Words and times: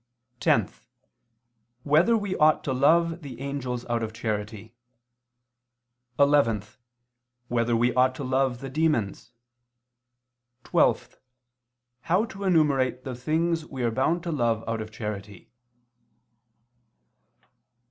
(10) 0.39 0.67
Whether 1.83 2.17
we 2.17 2.35
ought 2.37 2.63
to 2.63 2.73
love 2.73 3.21
the 3.21 3.39
angels 3.39 3.85
out 3.85 4.01
of 4.01 4.13
charity? 4.13 4.73
(11) 6.17 6.63
Whether 7.49 7.75
we 7.75 7.93
ought 7.93 8.15
to 8.15 8.23
love 8.23 8.61
the 8.61 8.69
demons? 8.71 9.31
(12) 10.63 11.17
How 11.99 12.25
to 12.25 12.45
enumerate 12.45 13.03
the 13.03 13.13
things 13.13 13.63
we 13.67 13.83
are 13.83 13.91
bound 13.91 14.23
to 14.23 14.31
love 14.31 14.63
out 14.67 14.81
of 14.81 14.89
charity. 14.89 15.51